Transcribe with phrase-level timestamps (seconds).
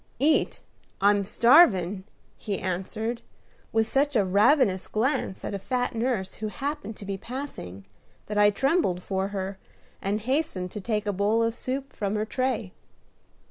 [0.17, 0.61] "Eat!
[0.99, 2.05] I'm starvin'!"
[2.35, 3.21] he answered,
[3.71, 7.85] with such a ravenous glance at a fat nurse who happened to be passing,
[8.25, 9.59] that I trembled for her,
[10.01, 12.73] and hastened to take a bowl of soup from her tray.